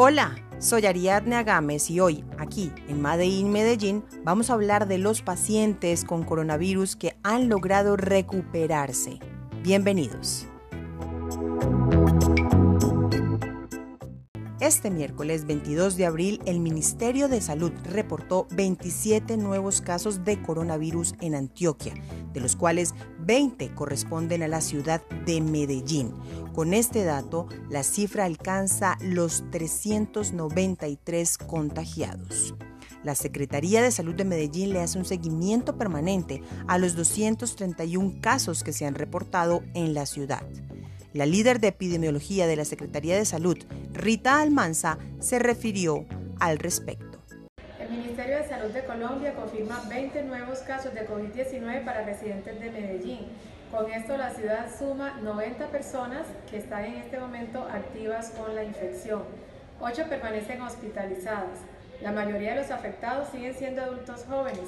Hola, 0.00 0.36
soy 0.60 0.86
Ariadne 0.86 1.34
Agames 1.34 1.90
y 1.90 1.98
hoy, 1.98 2.24
aquí 2.38 2.70
en 2.86 3.02
Madein 3.02 3.50
Medellín, 3.50 4.04
vamos 4.22 4.48
a 4.48 4.52
hablar 4.52 4.86
de 4.86 4.96
los 4.96 5.22
pacientes 5.22 6.04
con 6.04 6.22
coronavirus 6.22 6.94
que 6.94 7.16
han 7.24 7.48
logrado 7.48 7.96
recuperarse. 7.96 9.18
Bienvenidos. 9.64 10.46
Este 14.60 14.90
miércoles 14.90 15.46
22 15.46 15.96
de 15.96 16.04
abril, 16.04 16.40
el 16.44 16.58
Ministerio 16.58 17.28
de 17.28 17.40
Salud 17.40 17.70
reportó 17.84 18.48
27 18.50 19.36
nuevos 19.36 19.80
casos 19.80 20.24
de 20.24 20.42
coronavirus 20.42 21.14
en 21.20 21.36
Antioquia, 21.36 21.94
de 22.32 22.40
los 22.40 22.56
cuales 22.56 22.92
20 23.20 23.72
corresponden 23.76 24.42
a 24.42 24.48
la 24.48 24.60
ciudad 24.60 25.00
de 25.26 25.40
Medellín. 25.40 26.12
Con 26.56 26.74
este 26.74 27.04
dato, 27.04 27.46
la 27.70 27.84
cifra 27.84 28.24
alcanza 28.24 28.98
los 29.00 29.48
393 29.52 31.38
contagiados. 31.38 32.56
La 33.04 33.14
Secretaría 33.14 33.80
de 33.80 33.92
Salud 33.92 34.16
de 34.16 34.24
Medellín 34.24 34.72
le 34.72 34.80
hace 34.80 34.98
un 34.98 35.04
seguimiento 35.04 35.78
permanente 35.78 36.42
a 36.66 36.78
los 36.78 36.96
231 36.96 38.18
casos 38.20 38.64
que 38.64 38.72
se 38.72 38.86
han 38.86 38.96
reportado 38.96 39.62
en 39.74 39.94
la 39.94 40.04
ciudad. 40.04 40.42
La 41.14 41.24
líder 41.24 41.58
de 41.58 41.68
epidemiología 41.68 42.46
de 42.46 42.54
la 42.54 42.66
Secretaría 42.66 43.16
de 43.16 43.24
Salud, 43.24 43.56
Rita 43.94 44.42
Almanza, 44.42 44.98
se 45.20 45.38
refirió 45.38 46.04
al 46.38 46.58
respecto. 46.58 47.18
El 47.80 47.88
Ministerio 47.90 48.36
de 48.36 48.46
Salud 48.46 48.70
de 48.74 48.84
Colombia 48.84 49.34
confirma 49.34 49.82
20 49.88 50.24
nuevos 50.24 50.58
casos 50.58 50.92
de 50.92 51.08
COVID-19 51.08 51.82
para 51.82 52.04
residentes 52.04 52.60
de 52.60 52.70
Medellín. 52.70 53.20
Con 53.70 53.90
esto 53.90 54.18
la 54.18 54.34
ciudad 54.34 54.66
suma 54.78 55.18
90 55.22 55.68
personas 55.68 56.26
que 56.50 56.58
están 56.58 56.84
en 56.84 56.96
este 56.96 57.18
momento 57.18 57.62
activas 57.62 58.30
con 58.32 58.54
la 58.54 58.62
infección. 58.62 59.22
8 59.80 60.04
permanecen 60.10 60.60
hospitalizadas. 60.60 61.60
La 62.02 62.12
mayoría 62.12 62.54
de 62.54 62.60
los 62.60 62.70
afectados 62.70 63.28
siguen 63.32 63.54
siendo 63.54 63.80
adultos 63.80 64.26
jóvenes. 64.28 64.60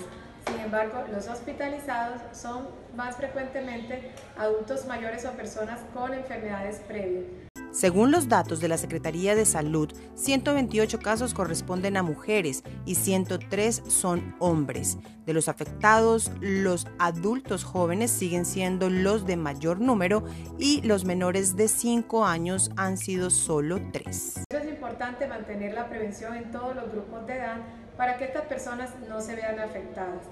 Sin 0.60 0.66
embargo, 0.66 1.04
los 1.10 1.26
hospitalizados 1.26 2.20
son 2.32 2.68
más 2.94 3.16
frecuentemente 3.16 4.12
adultos 4.36 4.84
mayores 4.84 5.24
o 5.24 5.30
personas 5.30 5.80
con 5.94 6.12
enfermedades 6.12 6.80
previas. 6.86 7.24
Según 7.72 8.10
los 8.10 8.28
datos 8.28 8.60
de 8.60 8.68
la 8.68 8.76
Secretaría 8.76 9.34
de 9.34 9.46
Salud, 9.46 9.90
128 10.16 10.98
casos 10.98 11.32
corresponden 11.32 11.96
a 11.96 12.02
mujeres 12.02 12.62
y 12.84 12.96
103 12.96 13.84
son 13.88 14.34
hombres. 14.38 14.98
De 15.24 15.32
los 15.32 15.48
afectados, 15.48 16.30
los 16.42 16.86
adultos 16.98 17.64
jóvenes 17.64 18.10
siguen 18.10 18.44
siendo 18.44 18.90
los 18.90 19.24
de 19.24 19.38
mayor 19.38 19.80
número 19.80 20.24
y 20.58 20.82
los 20.82 21.06
menores 21.06 21.56
de 21.56 21.68
5 21.68 22.26
años 22.26 22.70
han 22.76 22.98
sido 22.98 23.30
solo 23.30 23.80
3. 23.92 24.44
Es 24.50 24.68
importante 24.68 25.26
mantener 25.26 25.72
la 25.72 25.88
prevención 25.88 26.36
en 26.36 26.50
todos 26.50 26.76
los 26.76 26.92
grupos 26.92 27.26
de 27.26 27.38
edad 27.38 27.56
para 27.96 28.18
que 28.18 28.24
estas 28.24 28.44
personas 28.44 28.90
no 29.08 29.20
se 29.20 29.36
vean 29.36 29.58
afectadas. 29.58 30.22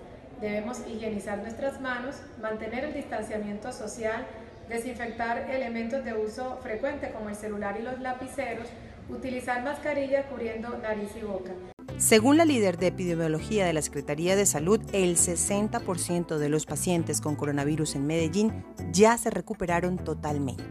Debemos 0.41 0.79
higienizar 0.87 1.39
nuestras 1.39 1.81
manos, 1.81 2.17
mantener 2.41 2.85
el 2.85 2.95
distanciamiento 2.95 3.73
social, 3.73 4.27
desinfectar 4.69 5.51
elementos 5.51 6.05
de 6.05 6.15
uso 6.15 6.59
frecuente 6.63 7.11
como 7.11 7.29
el 7.29 7.35
celular 7.35 7.77
y 7.81 7.83
los 7.83 8.01
lapiceros, 8.01 8.69
utilizar 9.09 9.65
mascarilla 9.65 10.29
cubriendo 10.29 10.77
nariz 10.79 11.11
y 11.21 11.25
boca. 11.25 11.53
Según 11.97 12.37
la 12.37 12.45
líder 12.45 12.79
de 12.79 12.89
epidemiología 12.89 13.67
de 13.67 13.73
la 13.73 13.83
Secretaría 13.83 14.37
de 14.37 14.47
Salud, 14.47 14.81
el 14.93 15.17
60% 15.17 16.39
de 16.39 16.49
los 16.49 16.65
pacientes 16.67 17.21
con 17.21 17.35
coronavirus 17.35 17.97
en 17.97 18.07
Medellín 18.07 18.65
ya 18.93 19.19
se 19.19 19.31
recuperaron 19.31 19.99
totalmente. 19.99 20.63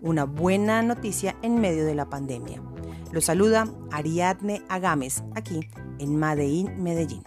Una 0.00 0.24
buena 0.24 0.82
noticia 0.82 1.36
en 1.42 1.60
medio 1.60 1.84
de 1.84 1.94
la 1.94 2.08
pandemia. 2.08 2.62
Lo 3.12 3.20
saluda 3.20 3.66
Ariadne 3.90 4.62
Agames 4.70 5.22
aquí 5.34 5.68
en 5.98 6.16
Madein 6.16 6.82
Medellín. 6.82 7.24